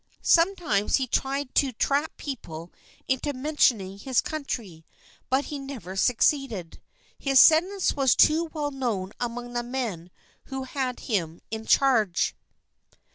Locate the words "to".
1.53-1.71